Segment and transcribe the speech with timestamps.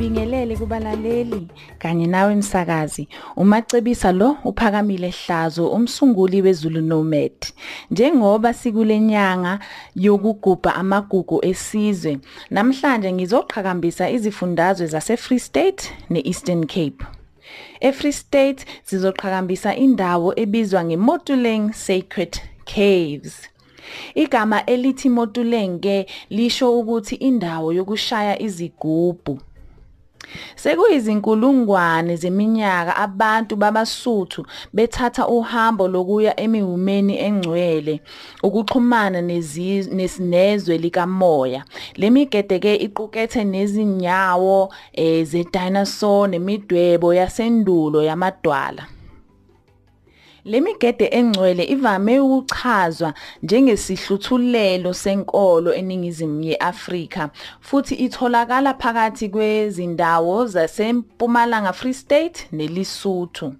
[0.00, 1.46] Ngibingelele kubalaleli
[1.78, 3.08] kanye nawe msakazi.
[3.36, 7.32] Umacebisa lo uphakamile Hlazo umsunguli weZulu Nomad.
[7.90, 9.58] Njengoba sikulenyanga
[9.96, 12.18] yokugubha amagugu esizwe,
[12.50, 17.04] namhlanje ngizoqhakambisa izifundazwe zase Free State neEastern Cape.
[17.80, 23.50] EFree State sizoqhakambisa indawo ebizwa ngeMotuleng Sacred Caves.
[24.14, 29.40] Igama elithi Motuleng ke lisho ukuthi indawo yokushaya izigubhu.
[30.56, 38.00] Sekuyizinkulungwane zeminyaka abantu babaSuthu bethatha uhambo lokuya emihumeni engcwele
[38.42, 39.22] ukuxhumana
[40.18, 41.64] nezwe likamoya.
[41.96, 48.86] Lemigede ke iqukethe nezinyawo eh, zedinosaur nemidwebo yasendulo yamadwala.
[50.44, 62.48] Lemigede engcwele ivame ukuchazwa njengesihluthulelo senkolo eningizimu yeAfrika futhi itholakala phakathi kwezindawo zaseMpumalanga Free State
[62.52, 63.52] neLesotho.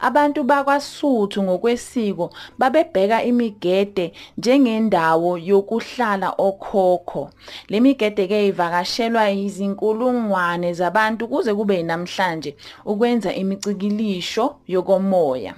[0.00, 7.30] Abantu bakwaSuthu ngokwesiko babebheka imigede njengendawo yokuhlala okhokho.
[7.68, 15.54] Lemigede ke ivakashelwa izinkulungwane zabantu kuze kube namhlanje ukwenza imicikilisho yokomoya.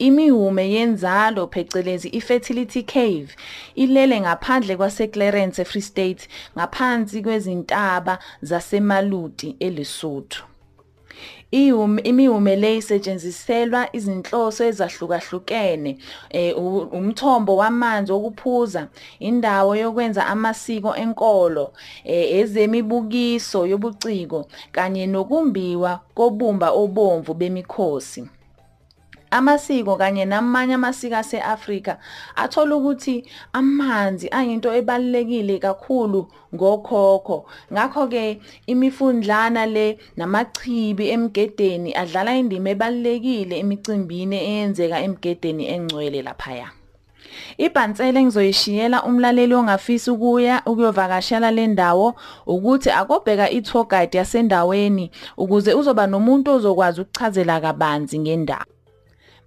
[0.00, 3.28] Imihume yenzalo phecelezi ifertility cave
[3.74, 6.22] ilele ngaphandle kwaseClarence eFree State
[6.56, 10.42] ngaphansi kwezintaba zaseMaluti eLesotho.
[11.50, 15.98] imihume le isetshenziselwa izinhloso ezahlukahlukene
[16.30, 16.54] eh
[16.98, 18.82] umthombo wamanzi okuphuza
[19.28, 21.72] indawo yokwenza amasiko enkolo
[22.04, 24.38] eh, ezemibukiso yobuciko
[24.72, 28.22] kanye nokumbiwa kobumba obomvu bemikhosi
[29.30, 31.98] amasiko kanye namanye amasiko aseAfrika
[32.36, 36.20] athola ukuthi amanzi ayinto ebalekile kakhulu
[36.54, 37.38] ngokhokho
[37.72, 46.68] ngakho ke imifundlana le namachibi emgedeni adlala indima ebalekile emicimbini eyenzeka emgedeni engcwele laphaya
[47.58, 52.08] Ibhansela engizoyishiyela umlaleli ongafisa ukuya ukuyovakashela le ndawo
[52.46, 55.10] ukuthi akobheka i-tour guide yasendaweni
[55.42, 58.79] ukuze uzoba nomuntu ozokwazi ukuchazela kabanzi ngendawo.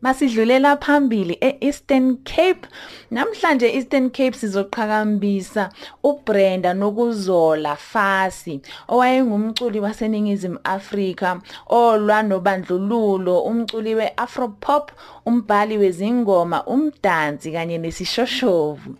[0.03, 2.67] Masidlulela phambili eEastern Cape.
[3.11, 5.69] Namhlanje eEastern Cape sizoqhakambisa
[6.03, 14.91] uBrenda nokuzola Fasi owayengumculi waseningizimu Afrika olwa nobandlululo, umculi weAfropop,
[15.25, 18.95] umbhali wezingoma, umdansi kanye nesishoshovu.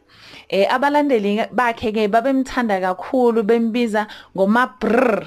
[0.50, 5.26] Eh abalandeli bakhe ke babemthanda kakhulu bembiza ngoma brr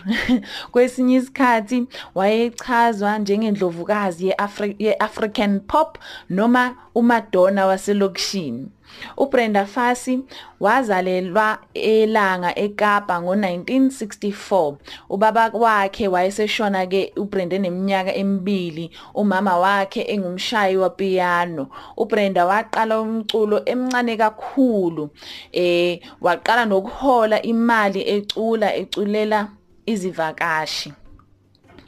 [0.70, 4.34] kwesinye isikhathi wayechazwa njengendlovukazi
[4.78, 5.98] ye-African pop
[6.30, 8.68] noma uMadonna waselokishini.
[9.16, 10.20] uBrenda Fassie
[10.60, 14.74] wazalelwa eLanga eKapa ngo1964
[15.10, 21.68] ubaba wakhe wayeseshona ke uBrenda neminyaka emibili umama wakhe engumshayi wapiano.
[21.96, 25.10] uBrenda waqala umculo emncane kakhulu
[25.52, 29.48] eh waqala nokuhola imali ecula eculela
[29.86, 30.92] izivakashi.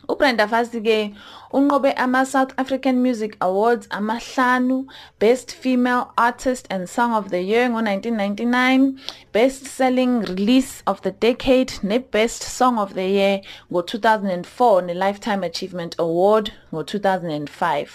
[0.08, 1.14] uBrenda Fassie ke
[1.52, 4.86] unqobe ama South African Music Awards amahlanu
[5.18, 8.98] Best Female Artist and Song of the Year ngo1999
[9.32, 13.40] Best Selling Release of the Decade ne Best Song of the Year
[13.72, 17.86] ngo2004 ne Lifetime Achievement Award ngo2005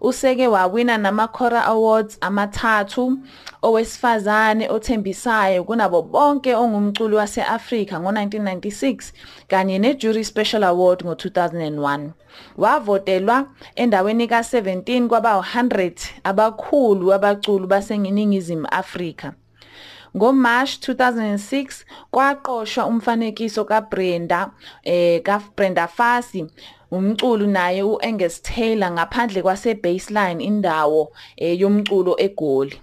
[0.00, 3.18] useke wawina nama Cora Awards amathathu
[3.62, 9.12] owesifazane othembisayo kunabo bonke ongumculi waseAfrika ngo1996
[9.48, 12.10] kanye ne Jury Special Award ngo2001
[12.86, 15.92] wavotelwa endaweni ka17 kwaba 100
[16.24, 19.32] abakhulu abaculi baseningizimu Afrika.
[20.16, 24.50] ngoMarch 2006 kwaqoshwa umfanekiso kaBrenda
[24.84, 26.46] eh kaBrenda Fassie
[26.90, 32.80] umculi naye uAngus Taylor ngaphandle kwase baseline indawo eh, yomculo eGoli.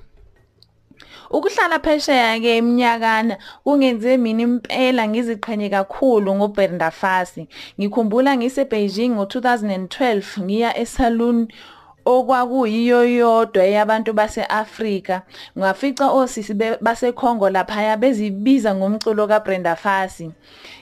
[1.34, 7.48] Ukuhlala phesheya ke eminyakana kungenze mina impela ngiziqhenye kakhulu ngoBrenda Fassie.
[7.80, 11.48] Ngikhumbula ngise Beijing ngo2012 ngiya eSaloon
[12.06, 15.22] okwakuyiyo yodwa yabantu baseAfrika.
[15.58, 20.32] Ngafica osisi baseKongo lapha bezibiza ngomculo kaBrenda Fassie.